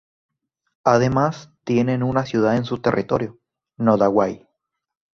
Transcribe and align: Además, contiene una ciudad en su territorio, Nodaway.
Además, 0.83 1.45
contiene 1.57 2.03
una 2.03 2.25
ciudad 2.25 2.57
en 2.57 2.65
su 2.65 2.79
territorio, 2.79 3.37
Nodaway. 3.77 4.47